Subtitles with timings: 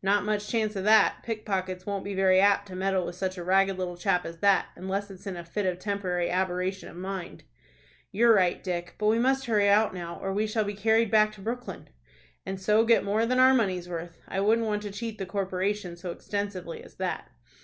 [0.00, 1.24] "Not much chance of that.
[1.24, 4.66] Pickpockets won't be very apt to meddle with such a ragged little chap as that,
[4.76, 7.42] unless it's in a fit of temporary aberration of mind."
[8.12, 8.94] "You're right, Dick.
[8.96, 11.88] But we must hurry out now, or we shall be carried back to Brooklyn."
[12.46, 14.20] "And so get more than our money's worth.
[14.28, 17.32] I wouldn't want to cheat the corporation so extensively as that."